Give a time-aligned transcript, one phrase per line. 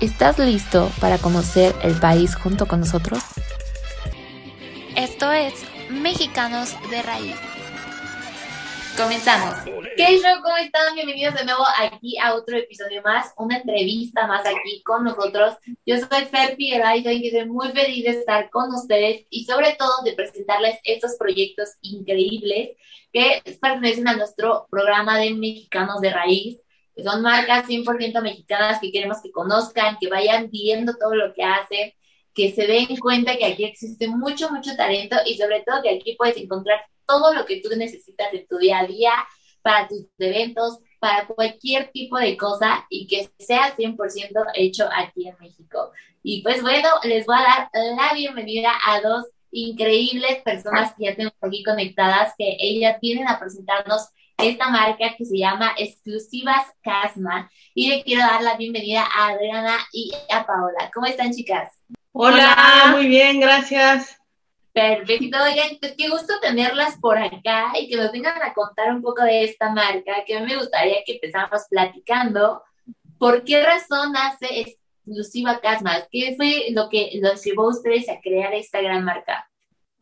[0.00, 3.22] ¿Estás listo para conocer el país junto con nosotros?
[4.96, 5.52] Esto es
[5.90, 7.36] Mexicanos de Raíz.
[8.96, 9.56] Comenzamos.
[9.98, 10.40] ¿Qué show?
[10.42, 10.94] ¿Cómo están?
[10.94, 15.56] Bienvenidos de nuevo aquí a otro episodio más, una entrevista más aquí con nosotros.
[15.84, 20.02] Yo soy Fer Figueroa y estoy muy feliz de estar con ustedes y sobre todo
[20.02, 22.70] de presentarles estos proyectos increíbles
[23.12, 26.58] que pertenecen a nuestro programa de Mexicanos de Raíz
[26.96, 31.92] son marcas 100% mexicanas que queremos que conozcan, que vayan viendo todo lo que hacen,
[32.34, 36.14] que se den cuenta que aquí existe mucho, mucho talento y sobre todo que aquí
[36.16, 39.12] puedes encontrar todo lo que tú necesitas en tu día a día
[39.62, 45.36] para tus eventos, para cualquier tipo de cosa y que sea 100% hecho aquí en
[45.40, 45.90] México.
[46.22, 51.16] Y pues bueno, les voy a dar la bienvenida a dos increíbles personas que ya
[51.16, 54.08] tenemos aquí conectadas, que ellas vienen a presentarnos
[54.42, 57.50] esta marca que se llama Exclusivas Casma.
[57.74, 60.90] Y le quiero dar la bienvenida a Adriana y a Paola.
[60.94, 61.72] ¿Cómo están, chicas?
[62.12, 64.16] Hola, muy bien, gracias.
[64.72, 69.02] Perfecto, oigan, pues qué gusto tenerlas por acá y que nos vengan a contar un
[69.02, 72.62] poco de esta marca, que a mí me gustaría que empezáramos platicando.
[73.18, 75.98] ¿Por qué razón hace Exclusiva Casma?
[76.10, 79.49] ¿Qué fue lo que los llevó a ustedes a crear esta gran marca?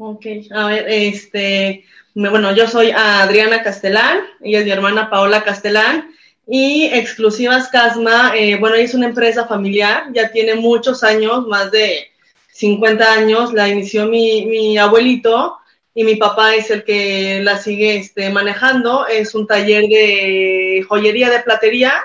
[0.01, 6.15] Ok, a ver, este, bueno, yo soy Adriana Castelán, ella es mi hermana Paola Castelán,
[6.47, 12.13] y Exclusivas Casma, eh, bueno, es una empresa familiar, ya tiene muchos años, más de
[12.53, 15.59] 50 años, la inició mi, mi abuelito
[15.93, 21.29] y mi papá es el que la sigue este, manejando, es un taller de joyería
[21.29, 22.01] de platería,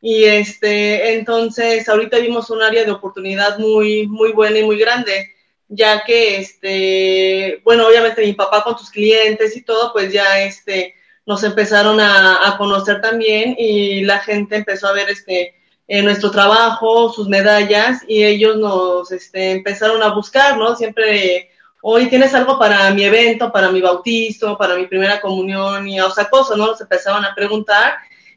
[0.00, 5.28] y este, entonces ahorita vimos un área de oportunidad muy, muy buena y muy grande
[5.68, 10.94] ya que, este, bueno, obviamente mi papá con sus clientes y todo, pues ya, este,
[11.26, 15.54] nos empezaron a, conocer también y la gente empezó a ver, este,
[15.88, 20.76] eh, nuestro trabajo, sus medallas y ellos nos, este, empezaron a buscar, ¿no?
[20.76, 26.00] Siempre, hoy tienes algo para mi evento, para mi bautizo, para mi primera comunión y,
[26.00, 26.66] o sea, cosas, ¿no?
[26.66, 27.94] Nos empezaban a preguntar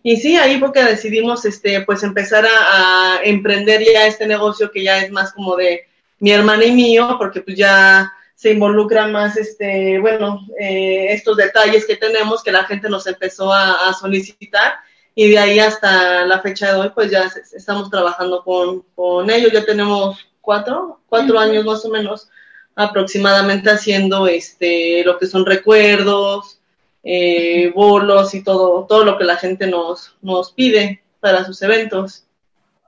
[0.07, 4.99] y sí, ahí porque decidimos, este, pues empezar a emprender ya este negocio que ya
[4.99, 5.87] es más como de,
[6.19, 11.85] mi hermana y mío, porque pues ya se involucran más, este, bueno, eh, estos detalles
[11.85, 14.75] que tenemos que la gente nos empezó a, solicitar
[15.15, 19.65] y de ahí hasta la fecha de hoy, pues ya estamos trabajando con, ellos, ya
[19.65, 22.29] tenemos cuatro, cuatro años más o menos
[22.75, 26.59] aproximadamente haciendo este, lo que son recuerdos,
[27.03, 32.25] eh, bolos y todo, todo lo que la gente nos, nos pide para sus eventos.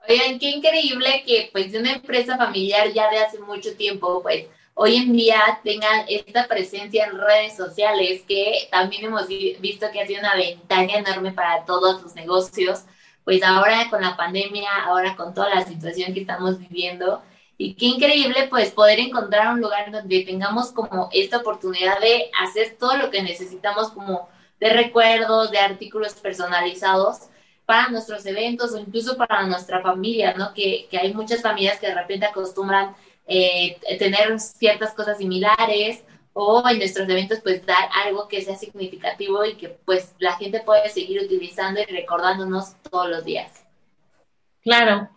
[0.10, 4.46] Oigan, qué increíble que pues de una empresa familiar ya de hace mucho tiempo, pues
[4.74, 10.08] hoy en día tengan esta presencia en redes sociales que también hemos visto que ha
[10.08, 12.84] sido una ventaja enorme para todos los negocios,
[13.26, 17.22] pues ahora con la pandemia, ahora con toda la situación que estamos viviendo.
[17.58, 22.78] Y qué increíble pues poder encontrar un lugar donde tengamos como esta oportunidad de hacer
[22.80, 24.30] todo lo que necesitamos como
[24.62, 27.28] de recuerdos, de artículos personalizados
[27.68, 30.54] para nuestros eventos o incluso para nuestra familia, ¿no?
[30.54, 32.96] Que, que hay muchas familias que de repente acostumbran
[33.28, 36.02] eh, tener ciertas cosas similares
[36.32, 40.62] o en nuestros eventos pues dar algo que sea significativo y que pues la gente
[40.62, 43.52] puede seguir utilizando y recordándonos todos los días.
[44.64, 45.10] Claro.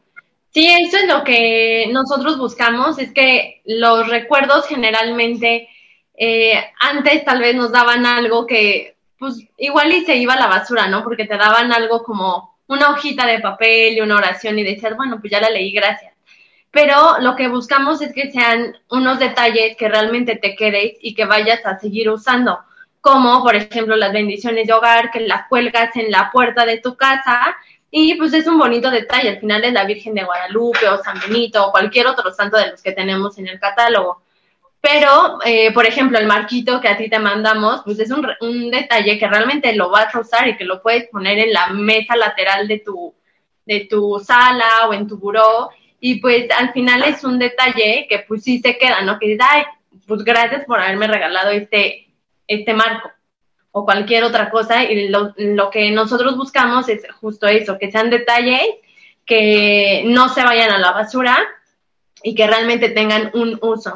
[0.52, 5.68] Sí, eso es lo que nosotros buscamos, es que los recuerdos generalmente
[6.16, 10.46] eh, antes tal vez nos daban algo que pues igual y se iba a la
[10.46, 11.04] basura, ¿no?
[11.04, 15.20] Porque te daban algo como una hojita de papel y una oración y decías, bueno,
[15.20, 16.14] pues ya la leí, gracias.
[16.70, 21.26] Pero lo que buscamos es que sean unos detalles que realmente te quedes y que
[21.26, 22.60] vayas a seguir usando,
[23.02, 26.96] como por ejemplo las bendiciones de hogar, que las cuelgas en la puerta de tu
[26.96, 27.56] casa
[27.90, 31.20] y pues es un bonito detalle, al final es la Virgen de Guadalupe o San
[31.20, 34.22] Benito o cualquier otro santo de los que tenemos en el catálogo.
[34.80, 38.70] Pero, eh, por ejemplo, el marquito que a ti te mandamos, pues es un, un,
[38.70, 42.16] detalle que realmente lo vas a usar y que lo puedes poner en la mesa
[42.16, 43.14] lateral de tu,
[43.66, 45.70] de tu sala o en tu buró.
[46.00, 49.18] Y pues al final es un detalle que pues sí se queda, ¿no?
[49.18, 49.64] Que dices, ay,
[50.06, 52.08] pues gracias por haberme regalado este,
[52.46, 53.10] este marco
[53.72, 54.84] o cualquier otra cosa.
[54.84, 58.66] Y lo, lo que nosotros buscamos es justo eso, que sean detalles
[59.26, 61.38] que no se vayan a la basura
[62.22, 63.94] y que realmente tengan un uso.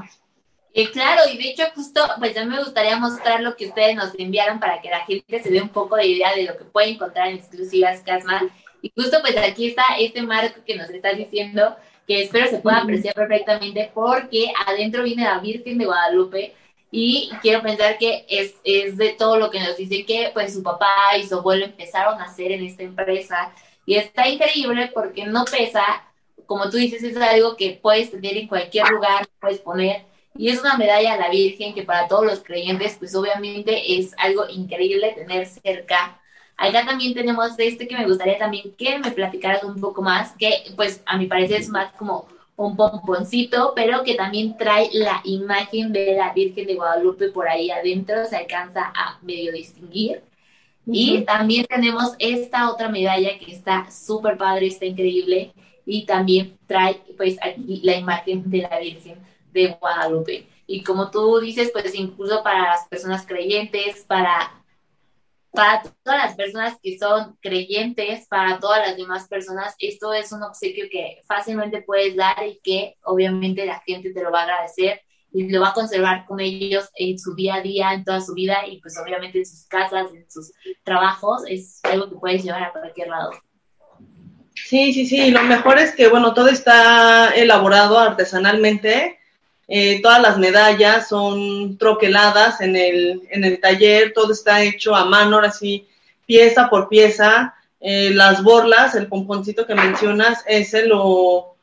[0.77, 4.13] Y claro, y de hecho justo, pues ya me gustaría mostrar lo que ustedes nos
[4.19, 6.89] enviaron para que la gente se dé un poco de idea de lo que puede
[6.89, 8.43] encontrar en exclusivas Casma.
[8.83, 11.77] Y justo pues aquí está este marco que nos estás diciendo,
[12.09, 16.55] que espero se pueda apreciar perfectamente porque adentro viene la Virgen de Guadalupe
[16.91, 20.63] y quiero pensar que es, es de todo lo que nos dice que pues su
[20.65, 23.53] papá y su abuelo empezaron a hacer en esta empresa
[23.87, 25.85] y está increíble porque no pesa,
[26.47, 30.61] como tú dices, es algo que puedes tener en cualquier lugar, puedes poner y es
[30.61, 35.13] una medalla a la Virgen que para todos los creyentes pues obviamente es algo increíble
[35.13, 36.21] tener cerca.
[36.57, 40.73] Acá también tenemos este que me gustaría también que me platicaras un poco más, que
[40.77, 45.93] pues a mi parecer es más como un pomponcito, pero que también trae la imagen
[45.93, 50.23] de la Virgen de Guadalupe por ahí adentro, se alcanza a medio distinguir.
[50.87, 55.53] Y también tenemos esta otra medalla que está súper padre, está increíble,
[55.87, 60.47] y también trae pues aquí la imagen de la Virgen de Guadalupe.
[60.67, 64.53] Y como tú dices, pues incluso para las personas creyentes, para
[65.55, 70.43] para todas las personas que son creyentes, para todas las demás personas, esto es un
[70.43, 75.01] obsequio que fácilmente puedes dar y que obviamente la gente te lo va a agradecer
[75.33, 78.35] y lo va a conservar con ellos en su día a día, en toda su
[78.35, 80.53] vida y pues obviamente en sus casas, en sus
[80.83, 83.31] trabajos, es algo que puedes llevar a cualquier lado.
[84.55, 89.19] Sí, sí, sí, lo mejor es que, bueno, todo está elaborado artesanalmente
[89.69, 95.05] eh, todas las medallas son troqueladas en el, en el taller, todo está hecho a
[95.05, 95.87] mano, ahora sí,
[96.27, 97.55] pieza por pieza.
[97.81, 101.55] Eh, las borlas, el pomponcito que mencionas, ese lo,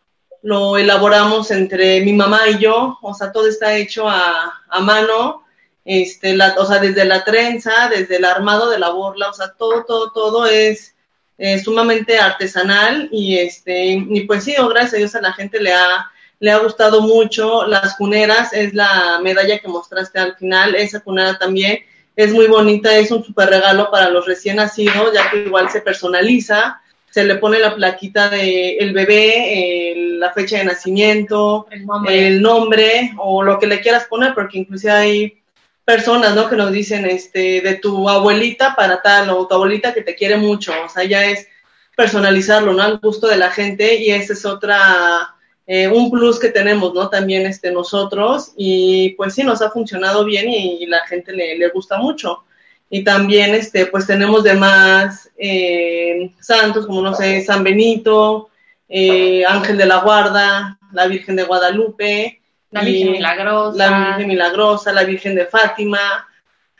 [0.44, 5.44] lo elaboramos entre mi mamá y yo, o sea, todo está hecho a, a mano,
[5.84, 9.84] este, o sea, desde la trenza, desde el armado de la borla, o sea, todo,
[9.84, 10.94] todo, todo es
[11.40, 15.60] eh, sumamente artesanal y este, y pues sí, oh, gracias a Dios a la gente
[15.60, 17.66] le ha le ha gustado mucho.
[17.68, 21.80] Las cuneras es la medalla que mostraste al final, esa cunera también
[22.16, 25.82] es muy bonita, es un super regalo para los recién nacidos, ya que igual se
[25.82, 33.12] personaliza, se le pone la plaquita de el bebé, la fecha de nacimiento, el nombre.
[33.18, 35.42] o lo que le quieras poner, porque inclusive hay
[35.86, 36.50] personas, ¿no?
[36.50, 40.38] Que nos dicen, este, de tu abuelita para tal, o tu abuelita que te quiere
[40.38, 41.48] mucho, o sea, ya es
[41.96, 42.82] personalizarlo, ¿no?
[42.82, 45.36] Al gusto de la gente y esa es otra
[45.68, 47.10] eh, un plus que tenemos, ¿no?
[47.10, 51.70] También este, nosotros y pues sí, nos ha funcionado bien y, la gente le, le,
[51.70, 52.44] gusta mucho.
[52.90, 58.50] Y también, este, pues tenemos demás eh, santos, como no sé, San Benito,
[58.90, 62.42] eh, Ángel de la Guarda, la Virgen de Guadalupe.
[62.72, 63.78] La Virgen Milagrosa.
[63.78, 66.28] La Virgen Milagrosa, la Virgen de Fátima.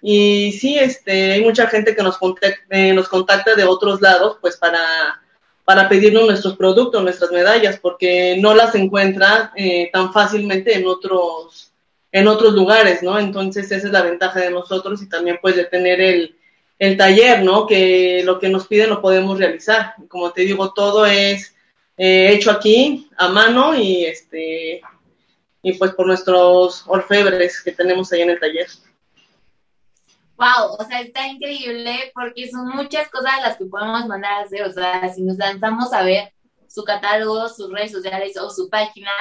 [0.02, 5.21] Y sí, este, hay mucha gente que nos nos contacta de otros lados, pues para
[5.66, 11.72] para pedirnos nuestros productos, nuestras medallas, porque no las encuentra eh, tan fácilmente en otros,
[12.12, 13.20] en otros lugares, ¿no?
[13.20, 16.36] Entonces esa es la ventaja de nosotros y también pues de tener el,
[16.80, 17.68] el taller, ¿no?
[17.68, 19.94] Que lo que nos piden lo podemos realizar.
[20.08, 21.56] Como te digo, todo es
[21.98, 24.82] eh, hecho aquí a mano y este
[25.64, 28.68] y pues por nuestros orfebres que tenemos ahí en el taller
[30.42, 34.64] wow, o sea, está increíble porque son muchas cosas las que podemos mandar a hacer,
[34.64, 36.34] o sea, si nos lanzamos a ver
[36.68, 39.12] su catálogo, sus redes sociales o su página,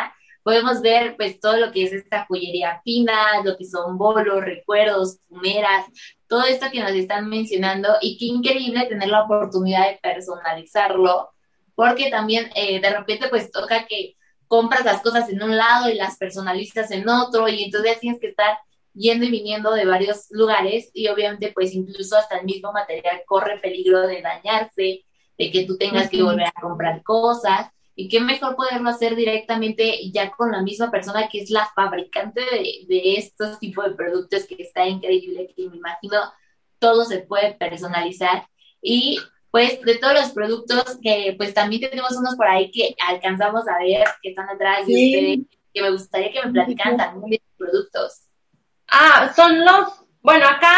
[0.42, 5.18] podemos ver pues todo lo que es esta joyería fina, lo que son bolos, recuerdos,
[5.28, 5.84] fumeras,
[6.26, 7.88] todo esto que nos están mencionando.
[8.00, 11.30] Y qué increíble tener la oportunidad de personalizarlo,
[11.74, 14.16] porque también eh, de repente pues toca que
[14.48, 18.28] compras las cosas en un lado y las personalizas en otro y entonces tienes que
[18.28, 18.58] estar
[18.94, 23.58] yendo y viniendo de varios lugares y obviamente pues incluso hasta el mismo material corre
[23.58, 25.04] peligro de dañarse,
[25.38, 27.70] de que tú tengas que volver a comprar cosas.
[27.96, 32.40] Y qué mejor poderlo hacer directamente ya con la misma persona que es la fabricante
[32.40, 36.18] de, de estos tipos de productos que está increíble, que me imagino
[36.78, 38.46] todo se puede personalizar.
[38.80, 39.18] Y
[39.50, 43.78] pues de todos los productos que pues también tenemos unos por ahí que alcanzamos a
[43.78, 45.38] ver que están atrás de ustedes,
[45.74, 48.29] que me gustaría que me platicaran también de productos.
[48.90, 50.74] Ah, son los, bueno, acá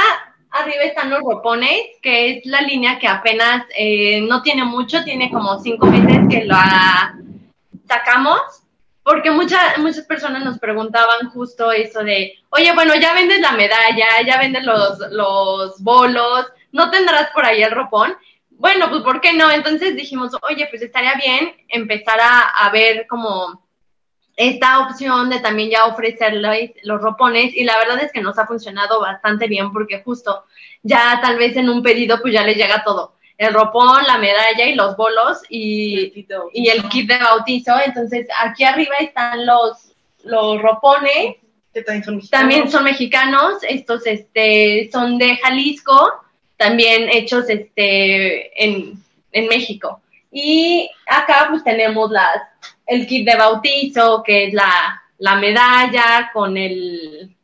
[0.51, 5.31] arriba están los ropones, que es la línea que apenas eh, no tiene mucho, tiene
[5.31, 7.17] como cinco meses que la
[7.89, 8.41] sacamos,
[9.03, 14.07] porque muchas muchas personas nos preguntaban justo eso de, oye, bueno, ya vendes la medalla,
[14.27, 18.15] ya vendes los, los bolos, ¿no tendrás por ahí el ropón?
[18.51, 19.51] Bueno, pues ¿por qué no?
[19.51, 23.63] Entonces dijimos, oye, pues estaría bien empezar a, a ver como
[24.37, 28.47] esta opción de también ya ofrecerles los ropones y la verdad es que nos ha
[28.47, 30.45] funcionado bastante bien porque justo
[30.83, 33.15] ya tal vez en un pedido pues ya les llega todo.
[33.39, 37.73] el ropón, la medalla y los bolos y, y el kit de bautizo.
[37.85, 39.93] Entonces, aquí arriba están los,
[40.25, 41.37] los ropones.
[41.75, 42.31] Que también son mexicanos.
[42.31, 43.55] También son mexicanos.
[43.69, 46.13] Estos este, son de Jalisco,
[46.57, 50.01] también hechos este, en, en México.
[50.31, 52.43] Y acá pues tenemos las,
[52.95, 57.35] el kit de bautizo, que es la, la medalla con el,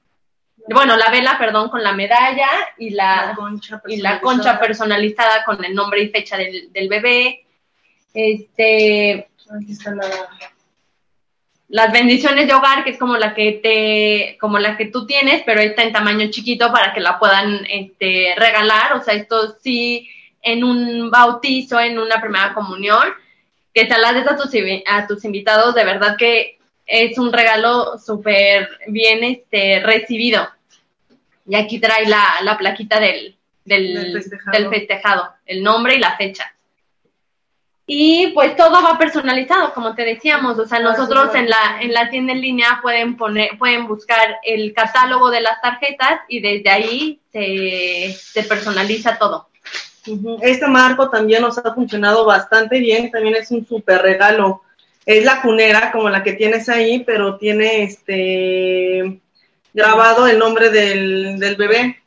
[0.71, 5.45] bueno, la vela, perdón, con la medalla y la, La concha y la concha personalizada.
[5.45, 7.45] con el nombre y fecha del, del bebé.
[8.13, 10.07] Este, Aquí está la...
[11.69, 15.43] las bendiciones de hogar, que es como la que te, como la que tú tienes,
[15.47, 18.93] pero está en tamaño chiquito para que la puedan este, regalar.
[18.95, 20.09] O sea, esto sí
[20.43, 23.09] en un bautizo, en una primera comunión,
[23.79, 24.51] que te las des a tus,
[24.87, 30.49] a tus invitados, de verdad que es un regalo súper bien este, recibido.
[31.47, 34.59] Y aquí trae la, la plaquita del, del, Del festejado.
[34.59, 36.53] del festejado, el nombre y la fecha.
[37.87, 42.11] Y pues todo va personalizado, como te decíamos, o sea, nosotros en la, en la
[42.11, 47.21] tienda en línea pueden poner, pueden buscar el catálogo de las tarjetas y desde ahí
[47.33, 49.49] se, se personaliza todo.
[50.43, 54.63] Este marco también nos ha funcionado bastante bien, también es un súper regalo.
[55.05, 59.21] Es la cunera como la que tienes ahí, pero tiene este
[59.73, 62.03] grabado el nombre del, del bebé.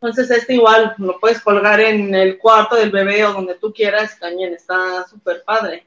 [0.00, 4.18] Entonces este igual lo puedes colgar en el cuarto del bebé o donde tú quieras,
[4.18, 5.86] también está súper padre.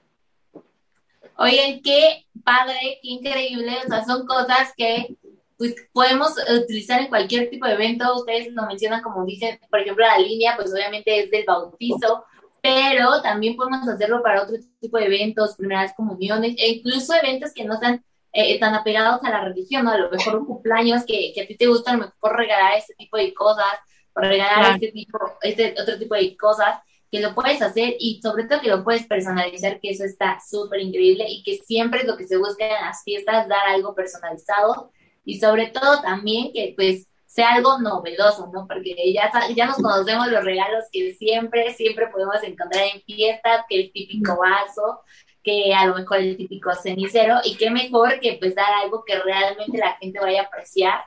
[1.38, 3.78] Oigan, qué padre, qué increíble.
[3.86, 5.16] O sea, son cosas que
[5.60, 8.16] pues, podemos utilizar en cualquier tipo de evento.
[8.16, 12.24] Ustedes lo mencionan como dicen, por ejemplo, la línea, pues obviamente es del bautizo,
[12.62, 17.66] pero también podemos hacerlo para otro tipo de eventos, primeras comuniones, e incluso eventos que
[17.66, 19.92] no sean eh, tan apegados a la religión, ¿no?
[19.92, 22.78] A lo mejor un cumpleaños que, que a ti te gusta, a lo mejor regalar
[22.78, 23.74] este tipo de cosas,
[24.14, 24.76] o regalar Claro.
[24.76, 26.80] este tipo, este otro tipo de cosas
[27.12, 30.80] que lo puedes hacer y sobre todo que lo puedes personalizar, que eso está súper
[30.80, 34.92] increíble y que siempre es lo que se busca en las fiestas, dar algo personalizado
[35.30, 38.66] y sobre todo también que pues sea algo novedoso, ¿no?
[38.68, 43.80] Porque ya, ya nos conocemos los regalos que siempre, siempre podemos encontrar en fiestas, que
[43.80, 45.02] el típico vaso,
[45.44, 49.20] que a lo mejor el típico cenicero y qué mejor que pues dar algo que
[49.20, 51.02] realmente la gente vaya a apreciar,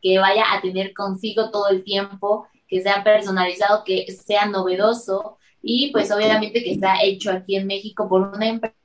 [0.00, 5.90] que vaya a tener consigo todo el tiempo, que sea personalizado, que sea novedoso y
[5.90, 8.76] pues obviamente que está hecho aquí en México por una empresa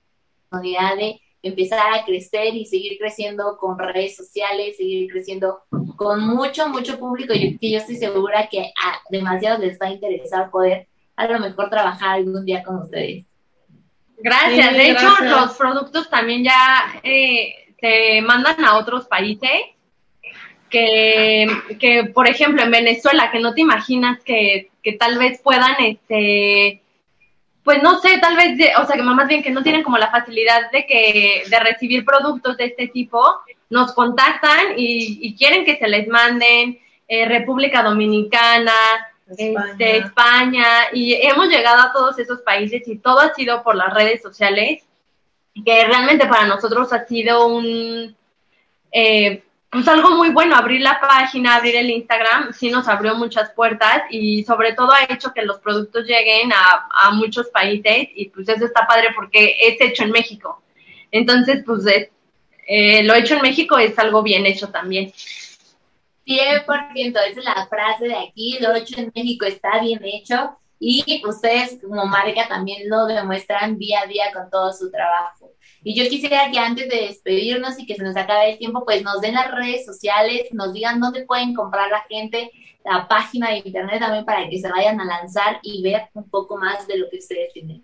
[0.98, 5.60] de empezar a crecer y seguir creciendo con redes sociales, seguir creciendo
[5.96, 9.91] con mucho, mucho público, yo, que yo estoy segura que a demasiados les va a
[9.91, 13.25] interesar poder a lo mejor trabajar algún día con ustedes.
[14.17, 14.69] Gracias.
[14.69, 19.51] Sí, de hecho, los productos también ya eh, se mandan a otros países.
[20.69, 21.48] Que,
[21.79, 26.84] que, por ejemplo, en Venezuela, que no te imaginas que, que tal vez puedan, este,
[27.69, 30.09] pues no sé, tal vez, o sea, que más bien que no tienen como la
[30.09, 33.23] facilidad de que de recibir productos de este tipo,
[33.69, 38.73] nos contactan y, y quieren que se les manden eh, República Dominicana,
[39.27, 39.65] España.
[39.69, 43.93] este, España, y hemos llegado a todos esos países y todo ha sido por las
[43.93, 44.83] redes sociales,
[45.63, 48.17] que realmente para nosotros ha sido un,
[48.91, 53.51] eh, pues algo muy bueno, abrir la página, abrir el Instagram, sí nos abrió muchas
[53.51, 58.29] puertas y sobre todo ha hecho que los productos lleguen a, a muchos países y
[58.29, 60.61] pues eso está padre porque es hecho en México.
[61.11, 62.09] Entonces, pues es-
[62.67, 65.11] eh, lo hecho en México es algo bien hecho también.
[66.25, 71.21] 100%, esa es la frase de aquí, lo hecho en México está bien hecho y
[71.27, 75.51] ustedes como marca también lo demuestran día a día con todo su trabajo.
[75.83, 79.03] Y yo quisiera que antes de despedirnos y que se nos acabe el tiempo, pues
[79.03, 82.51] nos den las redes sociales, nos digan dónde pueden comprar la gente,
[82.86, 86.57] la página de internet también para que se vayan a lanzar y ver un poco
[86.57, 87.83] más de lo que ustedes tienen.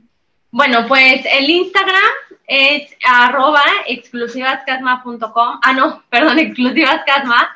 [0.52, 2.02] Bueno, pues el Instagram
[2.48, 5.60] es arroba exclusivascasma.com.
[5.62, 7.50] Ah, no, perdón, exclusivascasma.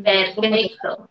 [0.05, 1.09] Perfecto.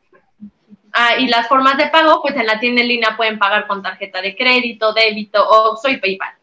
[0.91, 3.81] Ah, y las formas de pago, pues en la tienda en línea pueden pagar con
[3.81, 6.33] tarjeta de crédito, débito o soy PayPal.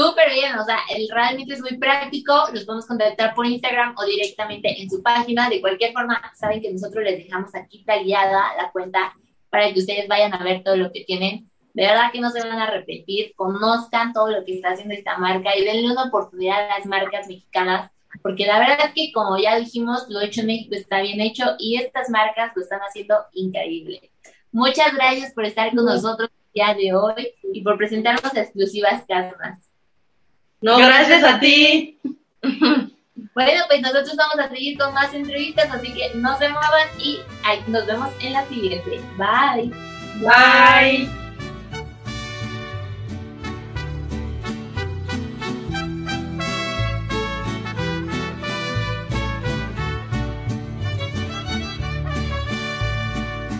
[0.00, 4.04] Súper bien, o sea, el, realmente es muy práctico, los podemos contactar por Instagram o
[4.06, 5.50] directamente en su página.
[5.50, 9.14] De cualquier forma, saben que nosotros les dejamos aquí tagueada la cuenta
[9.50, 11.50] para que ustedes vayan a ver todo lo que tienen.
[11.74, 15.18] De verdad que no se van a repetir, conozcan todo lo que está haciendo esta
[15.18, 17.90] marca y denle una oportunidad a las marcas mexicanas,
[18.22, 21.44] porque la verdad es que como ya dijimos, lo hecho en México está bien hecho
[21.58, 24.10] y estas marcas lo están haciendo increíble.
[24.50, 29.69] Muchas gracias por estar con nosotros el día de hoy y por presentarnos exclusivas casas.
[30.60, 31.98] No, gracias a ti.
[33.32, 37.20] Bueno, pues nosotros vamos a seguir con más entrevistas, así que no se muevan y
[37.68, 39.00] nos vemos en la siguiente.
[39.16, 39.70] Bye.
[40.20, 41.19] Bye.